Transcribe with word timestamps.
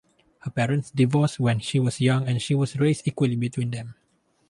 Her 0.39 0.49
parents 0.49 0.89
divorced 0.89 1.39
when 1.39 1.59
she 1.59 1.79
was 1.79 2.01
young 2.01 2.27
and 2.27 2.41
she 2.41 2.55
was 2.55 2.75
raised 2.75 3.07
equally 3.07 3.35
between 3.35 3.69
them. 3.69 3.93